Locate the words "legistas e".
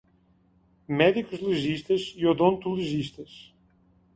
1.39-2.25